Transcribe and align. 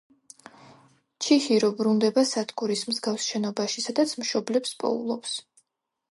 ჩიჰირო 1.25 1.67
ბრუნდება 1.81 2.23
სადგურის 2.29 2.81
მსგავს 2.91 3.27
შენობაში, 3.33 3.83
სადაც 3.89 4.15
მშობლებს 4.23 4.73
პოულობს. 4.85 5.35